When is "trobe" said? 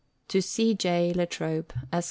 1.25-1.73